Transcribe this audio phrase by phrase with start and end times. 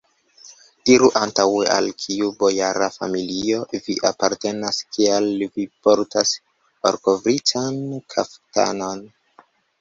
[0.89, 3.59] Diru antaŭe, al kiu bojara familio
[3.89, 6.33] vi apartenas, kial vi portas
[6.93, 7.79] orkovritan
[8.17, 9.07] kaftanon?